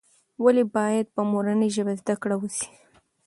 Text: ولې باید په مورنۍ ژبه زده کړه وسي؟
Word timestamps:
ولې 0.43 0.63
باید 0.75 1.05
په 1.15 1.21
مورنۍ 1.31 1.69
ژبه 1.75 1.93
زده 2.01 2.15
کړه 2.21 2.35
وسي؟ 2.37 2.67